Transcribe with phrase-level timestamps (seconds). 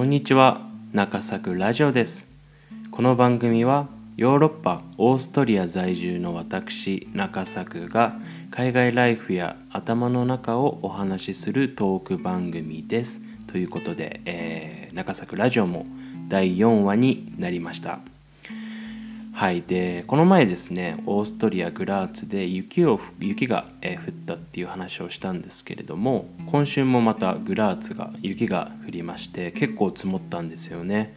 [0.00, 0.62] こんにちは
[0.94, 2.26] 中作ラジオです。
[2.90, 3.86] この番組は
[4.16, 8.16] ヨーロッパオーストリア在住の私中作が
[8.50, 13.20] 海外ライフや頭の中をお話しするトーク番組です。
[13.46, 15.84] ということで、えー、中作ラジオも
[16.28, 18.00] 第4話になりました。
[19.40, 19.62] はい。
[19.62, 31.16] でこの前ですねオーストリア・グラーツで雪を雪が、え降ったっていう話をしたんですけれども今週もまたグラーツが雪が降りまして結構積もったんですよね。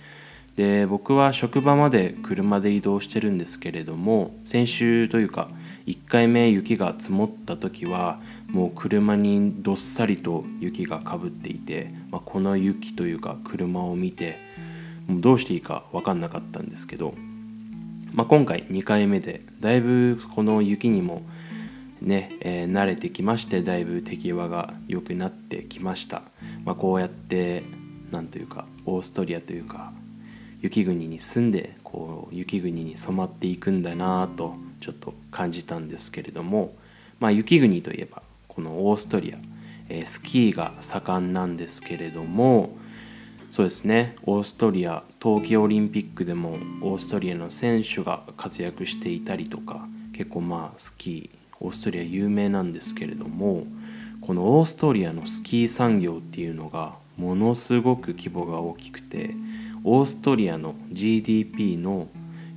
[0.56, 5.50] で僕は職場まで車で移動してるんですけれども先週というか
[5.86, 14.40] 1回目雪が積もった時はもう車にどっさりと雪がかぶっていて、まあ、この雪というか車を見て
[15.08, 17.14] もうどうしていいか分かんなかったんですけど
[18.14, 21.24] まあ、今回2回目でだいぶこの雪にも
[22.00, 26.22] ね、えー、慣れてきましてだいぶ手際が良くなってきました、
[26.64, 27.64] まあ、こうやって
[28.12, 29.94] なんというかオーストリアというか
[30.62, 36.76] 雪国に住んでこう雪国に染まっていくんだなとちょっと感じたんですけれども、
[37.20, 39.38] まあ、雪国といえばこのオーストリア、
[39.90, 42.78] えー、スキーが盛んなんですけれども
[43.54, 53.68] そうですねオーストリア冬季オリンピックでもオーストリアの選手が活躍していたりとか結構まあスキーオーストリア有名なんですけれども
[54.22, 59.36] このオーストリアのスキー産業っていうのがものすごく規模が大きくて
[59.84, 62.08] オーストリアの GDP の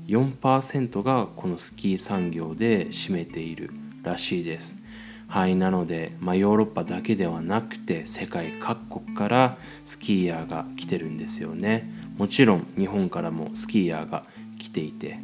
[0.06, 3.70] 4%がこのスキー産業で占めている
[4.02, 4.85] らしいです。
[5.28, 11.90] はい、なので、まあ、ヨーロッパだけではなくて世界各国からスキーヤーが来てるんですよね。
[12.16, 14.24] もちろん日本からもスキーヤーが
[14.58, 15.18] 来ていて、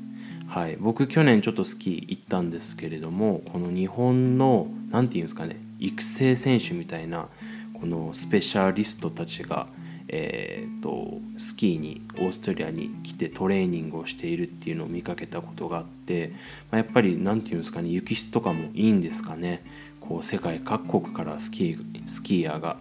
[0.48, 7.28] はい、僕去年ちょっとスキー行ったんですけれどもこの日本の何て言うんですかね育成選手みたいな
[7.72, 9.66] このスペシャリストたちが
[10.14, 16.34] えーと、スキーにオーストリアに来てトレーニングをしているっていうのを見かけたことがあって、
[16.70, 19.64] まあ、やっぱり何て言うんですかね雪質とかもいいんですかね。
[20.08, 22.76] こう世界各国からスキースキーヤーが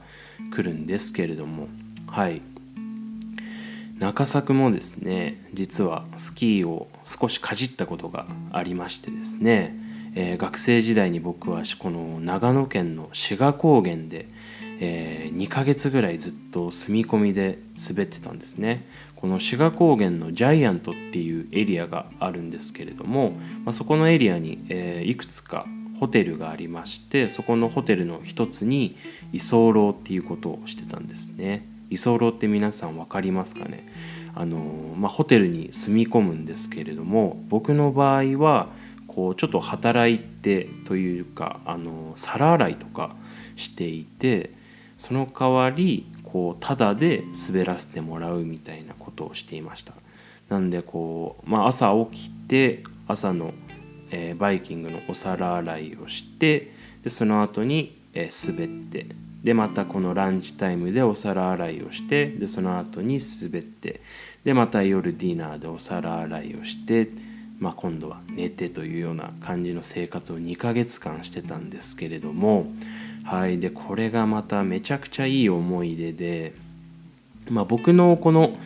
[0.53, 1.67] 来るんですけれども
[2.07, 2.41] はい。
[3.99, 9.75] 中作もですね実はスキーを少しかじったことがありましてですね、
[10.15, 14.27] えー、学生時代に僕はこの長野県の志賀高原で、
[14.79, 18.87] えー、2ヶ月ぐらいずっと住み込みで滑ってたんですね。
[19.15, 23.33] この志賀高原のジャイアントっていうエリアがあるんですけれども、
[23.63, 25.67] まあ、そこのエリアに、えー、いくつか
[26.01, 28.97] ホテルがありましてそこのホテルの一つに
[29.31, 31.63] 居候っていうことをしてたんですね。
[31.91, 33.87] 居候って皆さん分かりますかね？
[34.33, 38.69] あの、まあ、ホテルに住み込むんですけれども僕の場合は
[39.07, 43.15] こうちょっと働いてというかあの皿洗いとか
[43.55, 44.53] していて
[44.97, 49.93] その代わりこうタダで滑らせてもらうみたいなことをしていました。
[50.49, 53.53] なんでこう、まあ、朝起きて朝の
[54.11, 56.71] えー、バイキングのお皿洗いをして
[57.03, 59.07] でその後に、えー、滑って
[59.43, 64.01] でまたこのランチタイムでお皿洗いをしてでその後に滑って
[64.43, 67.09] でまた夜ディナーでお皿洗いをして、
[67.59, 72.67] まあ、今度は寝てというような感じの生活を2ヶ月間してたんですけれども
[73.23, 76.53] はいでこれがまためちゃくちゃいい思い出で、
[77.49, 78.57] まあ、僕のこの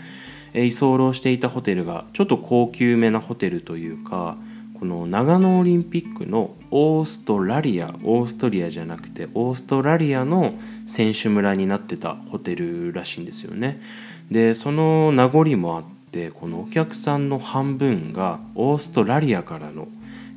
[0.53, 4.37] 居候していたホテルがちょっと高級めなホテルというか
[4.79, 10.55] この長野オリンピックのオーストラリアオーストリアじゃなくてオーストラリアの
[10.87, 13.81] 選手村になってたホテルらしいんですよね。
[14.29, 19.87] でその名残もあってこのお客さんの半分がオーストラリアからの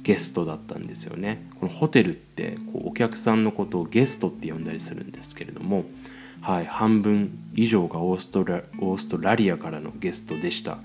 [0.02, 1.46] ゲストだったんですよね。
[1.60, 5.84] このホテルってこうお客さんのことをゲストって呼んだりするんですけれども、
[6.40, 10.78] はい、半分以上がオーストラオーストラリアからのゲストでした。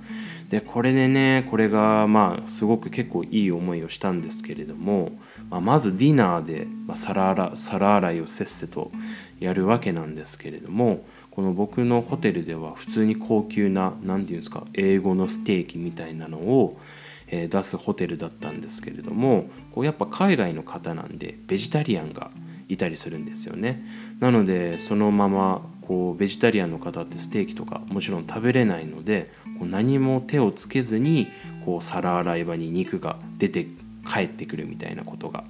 [0.50, 5.12] でこれでねこれがまあすごく結構いい思いをしたんですけれども、
[5.50, 8.92] まあ、まずディナーで、皿洗皿洗いをせっせと
[9.40, 16.78] やるわけなんですけれどもこの僕のホテルでは普通に高級な何て言うんですか英語のステーキみたいなのを
[17.32, 22.30] 出すホテルだったんですけれどもこうやっぱ海外の方なんでベジタリアンが
[22.74, 23.84] いたりするんですよね。
[24.20, 31.28] なのでそのままこうベジタリアンの方ってステーキとかもちろん食べれないのでこう何も手をつけずに
[31.66, 33.68] こう皿洗い場に肉が出て
[34.12, 35.44] 帰ってくるみたいなことが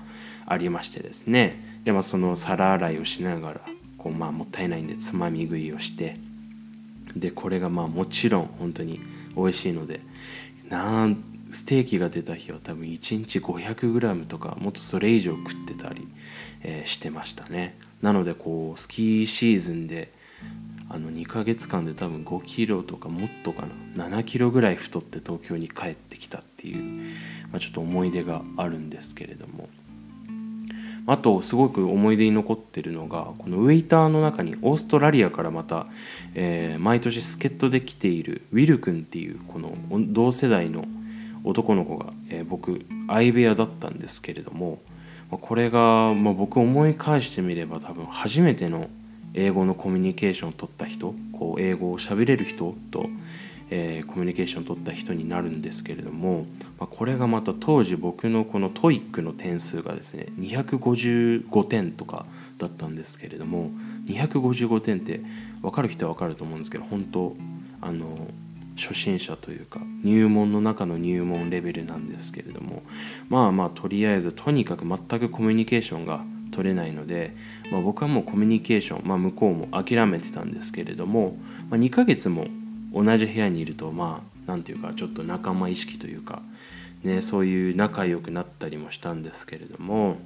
[0.45, 1.79] ありましてですね。
[1.83, 3.61] で、まあ、その皿洗いをしながら
[3.97, 6.17] こう、まあ、もったいないんでつまみ食いをして
[7.15, 8.99] でこれがまあもちろん本当に
[9.35, 10.01] 美味しいので
[10.69, 16.07] なんステーキが出た日は多分1日 500g とかもっとそれ以上食ってたり、
[16.61, 17.77] えー、してましたね。
[18.01, 20.11] なのでこうスキーシーズンで
[20.89, 26.83] あの2ヶ月間で多分5キロとかもっとかな7キロぐらい太って東京に帰ってきたっていう、
[27.51, 29.69] まあ、ちょっと思い出があるんですけれども。
[31.05, 35.85] あとすごく思い出に残ってるのがこのウェイターの中にオーストラリアからまた、
[36.33, 39.75] えー、毎年助っ人で来ているウィル君っていうこの
[40.13, 40.85] 同世代の
[41.43, 44.79] 男の子が、えー、僕相部屋だったんですけれども
[45.33, 48.89] まこれが、まあ、僕思い返してみれば多分初めての
[49.33, 53.07] 英語のコミュニケーションを取った人こう英語を喋れる人と、
[53.71, 56.45] えー、コミュニケーションを取った人になるんですけれども、
[56.79, 62.27] まあ、これがまた当時僕のこの TOEIC の点数がですね255点とか
[62.59, 63.71] だったんですけれども
[64.05, 65.21] 255点って
[65.61, 67.33] 分かる人は分かると思うんですけど本当
[67.81, 68.27] あの
[68.75, 72.83] 初心者というか入門の中の入門レベルなんですけれども
[73.29, 76.23] まあまあとりあえずとにかく全くコミュニケーションが
[76.53, 77.33] 取れないので、
[77.71, 81.37] まあ、僕はもうコミュニケーション、まあ、向こうも諦めてたんですけれども、
[81.69, 82.47] まあ、2ヶ月も
[82.93, 86.41] 同じ部屋にいるとまあ何て言うかちょっと仲間意識というか、
[87.03, 90.17] ね、そういう仲良くなったりもしたんですけれども、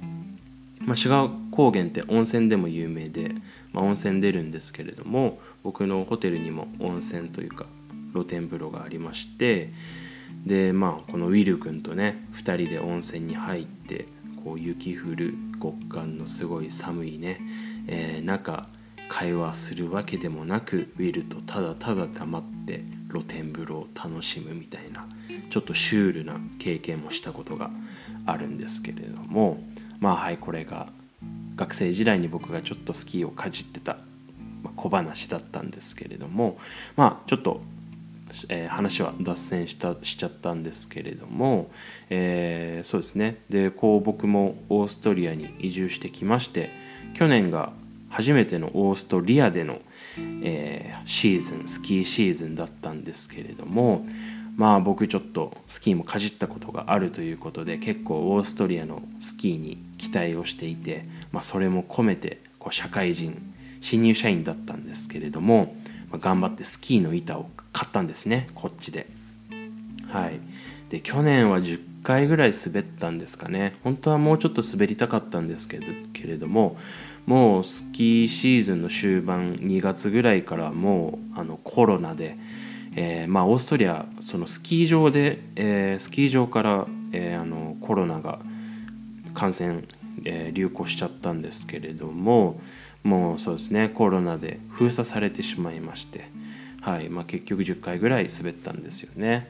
[0.80, 3.34] まあ、志賀高原って温泉でも有名で、
[3.72, 7.66] まあ、温泉出るんですけれども僕のホテルにも温泉というか
[8.18, 9.70] 露天風呂がありまして
[10.44, 14.06] でまあこのウィル君とね2人で温泉に入って
[14.44, 17.40] こう雪降る極寒のすごい寒いね、
[17.86, 18.66] えー、中
[19.08, 25.06] 会話するわけでもなくウィルとただただ黙って露天風呂を楽しむみたいな
[25.50, 27.70] ちょっとシュールな経験もしたことが
[28.26, 29.62] あるんですけれども
[29.98, 30.88] まあはいこれが
[31.56, 33.98] 学生時代に僕がちょっとスキーをかじってた
[34.76, 36.58] 小話だったんですけれども
[36.96, 37.60] まあちょっと
[38.48, 41.70] えー、話は脱線したしちゃったんですけれども、
[42.10, 43.38] えー、そうですね。
[43.48, 46.70] でこう僕もオーストリアに移住してきまして
[47.14, 47.72] 去年が
[48.10, 49.80] 初めてのオーストリアでの、
[50.42, 54.06] えー、シーズンスキーシーズンだったんですけれども
[54.56, 65.74] まあ僕ちょっとスキーもかじったことがあるということで結構オーストリアのスキーに期待をしていて、まあ、それも込めてこう社会人新入社員だったんですけれども、
[66.12, 69.06] 頑張ってスキーの板を買ったんですねこっちで。
[70.10, 70.40] はい。
[70.88, 73.76] で去年は10回ぐらい滑ったんですかね。
[73.84, 76.78] 本当はもうちょっと滑りたかったんですけどけれども
[77.26, 82.38] もうスキーシーズンの終盤2月ぐらいからもうあのコロナで、
[82.96, 88.38] えー、まあ、オーストリアそのスキー場で、えー、スキー場から、えー、あのコロナが
[89.34, 89.84] 感染、
[90.24, 92.58] え流行しちゃったんですけれども
[93.08, 96.28] もうそうですねコロナで封鎖されてしまいまして
[96.80, 99.48] はいまあ、結局10回ぐらい滑ったんですよね。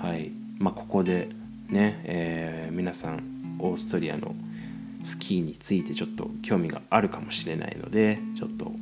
[0.00, 1.28] はいまあ、ここで
[1.68, 4.34] ね、えー、皆さんオーストリアの
[5.02, 8.72] スキーについてちょっと興味があるかもしれないのでちょっと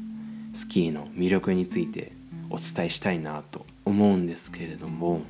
[0.52, 2.12] スキーの魅力について
[2.50, 5.22] お伝えしたいなと思うんですけれども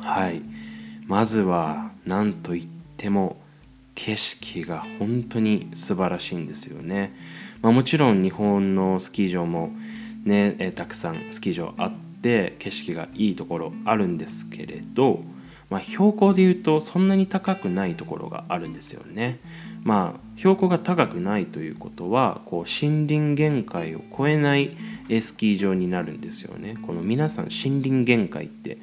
[0.00, 0.42] はい
[1.06, 3.36] まずは何といっても
[3.98, 7.12] 景色が本当に素晴らしいんですよね、
[7.60, 9.72] まあ、もちろん日本のスキー場も
[10.24, 11.92] ね、えたくさんスキー場あっ
[12.22, 15.20] て景色がいいところあるんですけれど、
[15.68, 19.40] まあ、標高でいうとそんなに高くないところがあるんですよね。
[19.82, 24.76] まあ、標高が高くないということはこう森林限界を超えない
[25.20, 26.76] スキー場になるんですよね。
[26.86, 28.78] この皆さん森林限界って、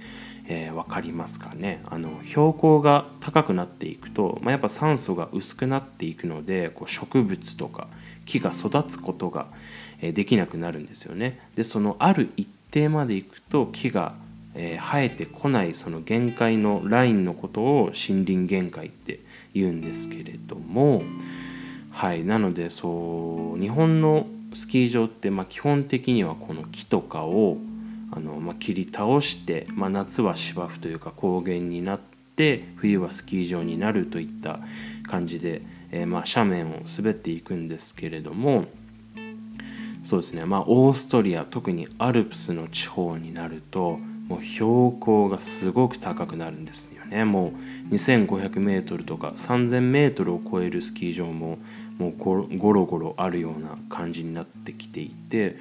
[0.48, 1.82] えー、分かりますかね？
[1.86, 7.88] あの標高が高くなっていくと、まあ、やっぱ酸素が薄くなっていくのでこう植物とか
[8.26, 9.48] 木が育つことが、
[10.02, 11.40] できなくなるんですよね。
[11.56, 14.16] でそのある一定までいくと木が、
[14.54, 19.20] え生えてこないその限界のラインのことを森林限界って
[19.54, 21.04] 言うんですけれども
[21.92, 27.58] はいなのでそう日本のスキー場って、まあ、基本的にはこの木とかを
[28.16, 32.00] あの、まあ、切り倒して、まあ、夏は芝生というか高原になっ
[32.36, 34.60] て冬はスキー場になるといった
[35.08, 38.66] 感じで、えー、まあ斜面を滑っていくんですけれども
[40.04, 47.26] そうですねまあオーストリア特にアルプスの地方になるともう標高がすごく高くなるんですよね。
[47.26, 47.54] も
[47.92, 51.60] う 2500m とか 3000m を超えるスキー場も
[52.00, 55.58] もうゴロゴロあるような感じになってきていて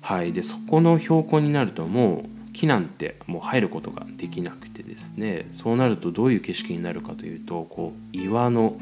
[0.00, 0.32] はい。
[0.32, 5.48] でそこの標高になるともう木なんてもう入ることができなくてですね。
[5.52, 8.80] そうなるとどういう景色になるかというとこう岩の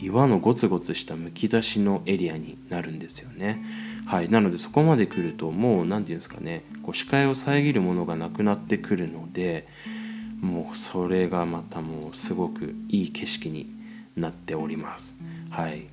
[0.00, 3.64] 岩のゴツゴツしたむき出しのエリアになるんですよね。
[4.06, 6.64] はい、なのでそこまで来るともう何て言うんですかね。
[6.82, 9.66] こう視界を遮るものがなくなってくるので
[10.40, 13.70] もうそれがまたもうすごくいい景色に
[14.16, 15.16] なっております。
[15.48, 15.86] はい、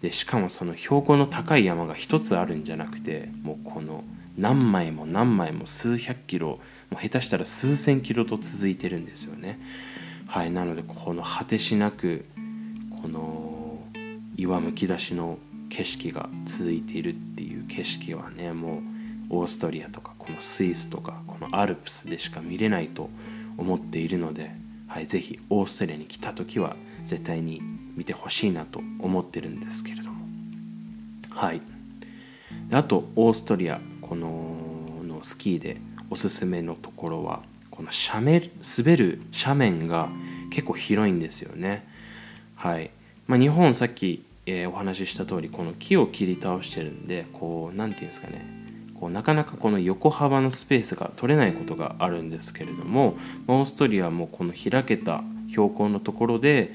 [0.00, 4.04] でしかもその標高の高い山が一つあるんじゃなくてもうこの
[4.36, 9.60] 何枚も何枚も数百キロもう下手したら数千キロと続いてるんですよね。
[10.26, 12.24] はいなのでこの果てしなく
[13.02, 13.78] この
[14.36, 15.38] 岩むき出しの
[15.68, 18.78] 景色が続いているっていう景色はねも
[19.30, 23.10] うオーストリアとかこのスイスとかこのアルプスでしか見れないと
[23.58, 24.52] 思っているので、
[24.86, 27.60] はい、ぜひオーストリアに来た時は絶対に
[27.96, 30.24] 見てほしいなと思ってるんですけれども。
[31.30, 31.62] はい。
[32.72, 34.60] あとオーストリアこの
[35.04, 35.78] のスキーで
[36.08, 40.08] おすすめのところはこの斜面滑る斜面が
[40.50, 41.86] 結構広いんですよね。
[42.56, 42.90] はい。
[43.26, 48.44] まあ、日本さっき、えー、お話しした通りこの木を切り倒してるんでこう何て言うんですかね。
[48.98, 53.16] こうなかなかこの横幅のスペースが取れないことがあるんですけれども
[53.48, 56.74] オーストリアもこの開けた標高のところで、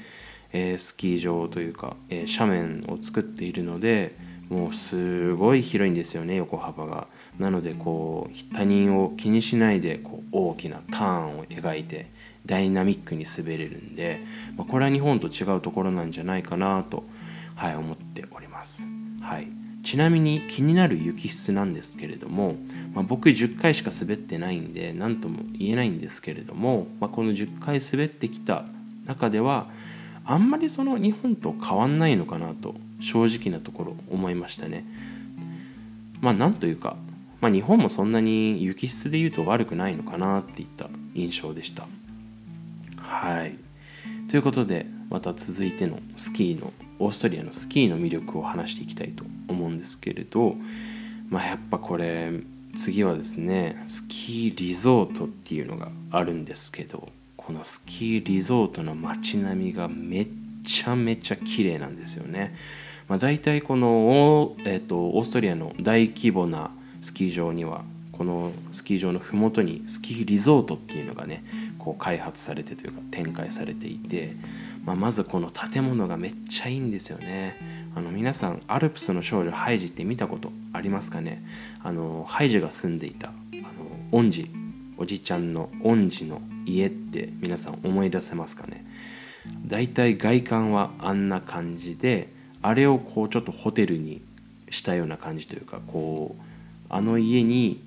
[0.58, 4.16] え、スキー場というか、え、斜面を作っているので
[4.48, 7.08] もうすごい広いんですよね横幅が。
[7.38, 12.10] なのでこう他人を気にしないでこう大きなターンを描いて
[12.46, 14.20] ダイナミックに滑れるんで、
[14.56, 17.04] まあ、これは日本と違うところなんじゃないかなと、
[17.56, 18.84] はい、思っております。
[19.20, 19.48] はい
[19.82, 22.56] ちなみに気になる雪質なんですけれども、
[22.92, 28.64] まあ、僕10回しか滑ってないんで何とも言えないんですけれども、まあ、この10回滑ってきた
[29.04, 29.68] 中では
[30.26, 34.84] あんまりその日本と変わんないのかなと正直なところ思いましたね。
[36.20, 36.96] まあなんというか、
[37.40, 41.86] まあ、日本もそんなに雪質で言うと悪くないのかなっていった印象でした。
[42.98, 43.56] はい。
[44.28, 50.56] ということでまた続いてのスキーのオーストリアのスキーの魅力を話していきたいと思うんですけれど、
[51.28, 52.32] まあ、やっぱこれ
[52.76, 57.08] 次はですねスキーリゾートっていうのがあるんですけど
[57.46, 60.28] このスキーリゾートの街並みがめっ
[60.64, 62.56] ちゃめちゃ綺麗なんですよね。
[63.06, 66.72] まあ、大体この、えーと、オーストリアの大規模な
[67.02, 71.44] スキー場にはこのスキー場の麓にスキーリゾートっていうのがね
[71.78, 74.34] こう開発されてというか展開されていて
[74.84, 77.56] まあ、まずこの建物がめっちゃいいんですよね
[77.96, 81.44] あの皆さんアルプスの少女ハイジって見たことありますかね？
[81.82, 83.62] あのハイジが住んでいたあの
[84.12, 84.48] 恩師
[84.96, 88.84] おじちゃんの恩師の家って皆さん思い出せますかね？
[89.66, 92.28] だいたい外観はあんな感じで
[92.62, 94.20] あれをこうちょっとホテルに
[94.70, 96.42] したような感じというかこう
[96.88, 97.82] あの家に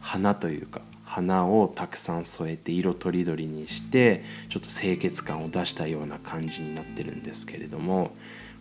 [0.00, 8.14] 花というか花をたくさん添えて色とりどりにしてちょっと清潔感を出したような感じになってるんですけれども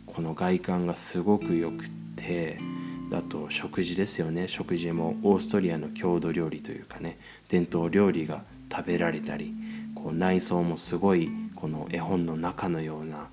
[0.06, 2.60] この外観がすごくよくて
[3.12, 4.48] あと食事ですよね。
[4.48, 7.20] 食事もオーストリアの郷土料理というかね
[7.50, 9.54] 伝統料理が食べられたり
[9.96, 13.30] こう内装もすごいこの絵本の中のような、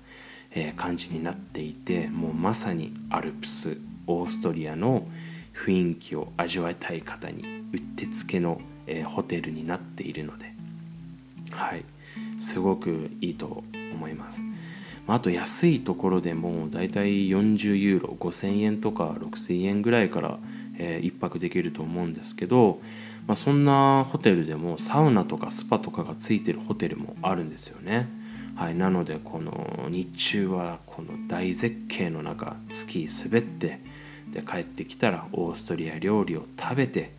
[0.51, 3.77] え感じになっていてもうまさにアルプス
[4.07, 5.05] オーストリアの
[5.53, 10.53] 雰囲気を味わいたい方にうってつけのえー、ホテルになっているので、
[11.51, 11.85] はい、
[12.39, 13.63] すごくいいと
[13.93, 14.41] 思います。
[15.07, 20.39] あと安いところでもだいたい40ユーロ5000円とか6000円ぐらいから、
[20.77, 22.81] えー、1泊できると思うんですけど、
[23.27, 28.07] まあ、そんなホテルでもサウナとかスパとかがついてるホテルもあるんですよね。
[28.55, 33.81] はい、なのでこの日中はこの大絶景の中スキー滑って
[34.31, 37.11] で帰ってきたらオーストリア料理を食べて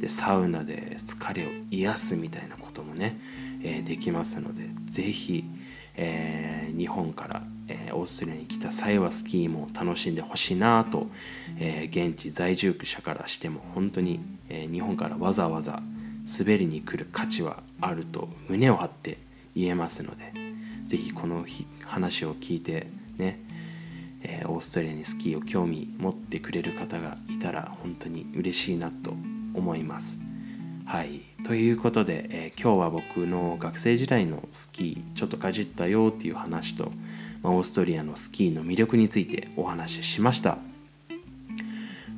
[0.00, 3.18] でサウナで疲れを癒すみたいなこともね、
[3.62, 5.44] えー、できますので是非、
[5.96, 11.06] えー、日本から、えー、オーストリアに来た際はスキーも楽しんでほしいなと、
[11.58, 15.82] え現地在住者からしても本当に、え日本からわざわざ
[16.38, 19.18] 滑りに来る価値はあると胸を張って
[19.54, 20.32] 言えますので
[20.86, 21.44] 是非この
[21.84, 22.86] 話を聞いて
[23.18, 23.44] ね
[24.24, 29.10] え、オーストリアにスキーを興味持ってくれる方がいたら本当に嬉しいなと
[29.54, 30.23] 思います。
[30.86, 36.92] はい、ということで、えー、今日は僕の学生時代のスキーちょっとかじったよっていう話と、
[37.42, 40.58] まあ、オーストリアのスキーの魅力についてお話ししました。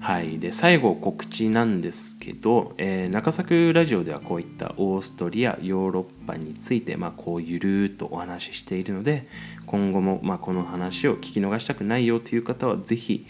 [0.00, 9.26] はい、で最後告知なんですけど、えー、中作ラジオではこういったオーストリアヨーロッパについて、まあ、こうゆるーっとお話ししているので
[9.64, 13.26] 今後も、まあ、この話を聞き逃したくないよという方は是非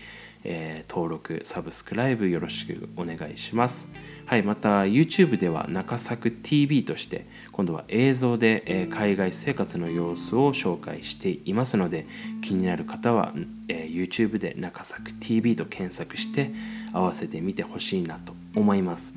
[0.49, 3.91] えー、登録、サブスクライブよろしくお願いします。
[4.27, 12.07] はい、また YouTube では中作 TV として今度は映像で、え、海外生活の様子を紹介していますので
[12.43, 13.33] 気になる方は、
[13.69, 16.53] え、YouTube で中作 TV と検索して
[16.93, 19.15] 合わせてみてほしいなと思います。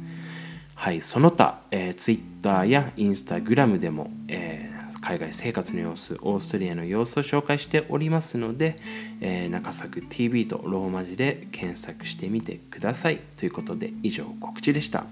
[0.74, 4.69] はい、その他、え、Twitter や Instagram でも、え
[5.02, 8.78] 海外生活の様子オーストリアの様子を紹介しておりますので、
[9.22, 13.20] えー、中作 TV とローマ字で検索してみてください。
[13.38, 15.06] ということで以上告知でした。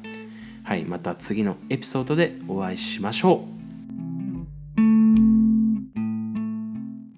[0.64, 3.67] はいまた次のエピソードでお会いしましょう。